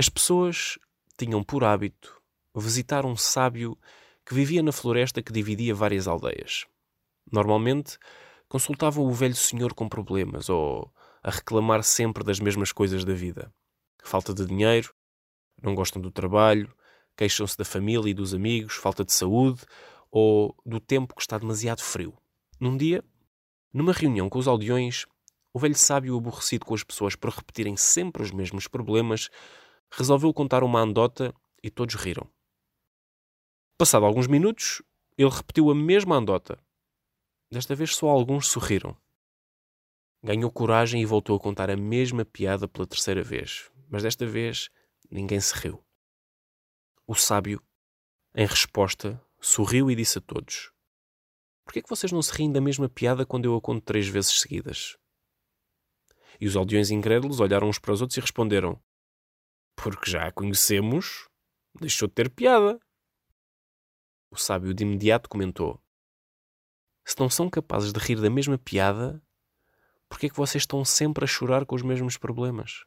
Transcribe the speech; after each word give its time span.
As 0.00 0.08
pessoas 0.08 0.78
tinham 1.18 1.44
por 1.44 1.62
hábito 1.62 2.22
visitar 2.56 3.04
um 3.04 3.14
sábio 3.14 3.76
que 4.24 4.32
vivia 4.32 4.62
na 4.62 4.72
floresta 4.72 5.22
que 5.22 5.30
dividia 5.30 5.74
várias 5.74 6.08
aldeias. 6.08 6.64
Normalmente 7.30 7.98
consultavam 8.48 9.04
o 9.04 9.12
velho 9.12 9.34
senhor 9.34 9.74
com 9.74 9.90
problemas 9.90 10.48
ou 10.48 10.90
a 11.22 11.30
reclamar 11.30 11.82
sempre 11.82 12.24
das 12.24 12.40
mesmas 12.40 12.72
coisas 12.72 13.04
da 13.04 13.12
vida. 13.12 13.52
Falta 14.02 14.32
de 14.32 14.46
dinheiro, 14.46 14.94
não 15.62 15.74
gostam 15.74 16.00
do 16.00 16.10
trabalho, 16.10 16.74
queixam-se 17.14 17.58
da 17.58 17.64
família 17.66 18.08
e 18.08 18.14
dos 18.14 18.32
amigos, 18.32 18.76
falta 18.76 19.04
de 19.04 19.12
saúde 19.12 19.66
ou 20.10 20.56
do 20.64 20.80
tempo 20.80 21.14
que 21.14 21.20
está 21.20 21.36
demasiado 21.36 21.82
frio. 21.82 22.16
Num 22.58 22.74
dia, 22.74 23.04
numa 23.70 23.92
reunião 23.92 24.30
com 24.30 24.38
os 24.38 24.48
aldeões, 24.48 25.04
o 25.52 25.58
velho 25.58 25.76
sábio, 25.76 26.16
aborrecido 26.16 26.64
com 26.64 26.72
as 26.72 26.82
pessoas 26.82 27.14
por 27.14 27.28
repetirem 27.28 27.76
sempre 27.76 28.22
os 28.22 28.30
mesmos 28.30 28.66
problemas, 28.66 29.28
resolveu 29.90 30.32
contar 30.32 30.62
uma 30.62 30.80
andota 30.80 31.34
e 31.62 31.70
todos 31.70 31.94
riram. 31.94 32.28
Passado 33.76 34.04
alguns 34.04 34.26
minutos, 34.26 34.82
ele 35.16 35.30
repetiu 35.30 35.70
a 35.70 35.74
mesma 35.74 36.16
andota. 36.16 36.58
Desta 37.50 37.74
vez 37.74 37.96
só 37.96 38.08
alguns 38.08 38.46
sorriram. 38.48 38.96
Ganhou 40.22 40.50
coragem 40.50 41.00
e 41.00 41.06
voltou 41.06 41.36
a 41.36 41.40
contar 41.40 41.70
a 41.70 41.76
mesma 41.76 42.24
piada 42.24 42.68
pela 42.68 42.86
terceira 42.86 43.22
vez, 43.22 43.70
mas 43.88 44.02
desta 44.02 44.26
vez 44.26 44.68
ninguém 45.10 45.40
se 45.40 45.54
riu. 45.54 45.82
O 47.06 47.14
sábio, 47.14 47.62
em 48.34 48.46
resposta, 48.46 49.20
sorriu 49.40 49.90
e 49.90 49.96
disse 49.96 50.18
a 50.18 50.20
todos: 50.20 50.70
Por 51.64 51.72
que 51.72 51.78
é 51.80 51.82
que 51.82 51.88
vocês 51.88 52.12
não 52.12 52.22
se 52.22 52.32
riem 52.32 52.52
da 52.52 52.60
mesma 52.60 52.88
piada 52.88 53.26
quando 53.26 53.46
eu 53.46 53.56
a 53.56 53.60
conto 53.60 53.82
três 53.82 54.06
vezes 54.06 54.40
seguidas? 54.40 54.96
E 56.38 56.46
os 56.46 56.54
aldeões 56.54 56.90
incrédulos 56.90 57.40
olharam 57.40 57.68
uns 57.68 57.78
para 57.78 57.92
os 57.92 58.00
outros 58.00 58.16
e 58.16 58.20
responderam: 58.20 58.80
Porque 59.82 60.10
já 60.10 60.26
a 60.26 60.32
conhecemos, 60.32 61.26
deixou 61.80 62.06
de 62.06 62.14
ter 62.14 62.30
piada. 62.30 62.78
O 64.30 64.36
sábio 64.36 64.74
de 64.74 64.84
imediato 64.84 65.28
comentou: 65.28 65.82
Se 67.04 67.18
não 67.18 67.30
são 67.30 67.48
capazes 67.48 67.92
de 67.92 67.98
rir 67.98 68.20
da 68.20 68.28
mesma 68.28 68.58
piada, 68.58 69.22
por 70.08 70.18
que 70.18 70.26
é 70.26 70.28
que 70.28 70.36
vocês 70.36 70.62
estão 70.62 70.84
sempre 70.84 71.24
a 71.24 71.26
chorar 71.26 71.64
com 71.64 71.74
os 71.74 71.82
mesmos 71.82 72.18
problemas? 72.18 72.84